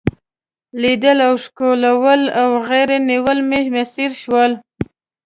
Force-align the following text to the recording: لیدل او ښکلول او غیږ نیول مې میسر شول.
لیدل 0.81 1.17
او 1.27 1.33
ښکلول 1.43 2.21
او 2.41 2.49
غیږ 2.67 2.89
نیول 3.09 3.39
مې 3.49 3.61
میسر 3.73 4.11
شول. 4.21 4.51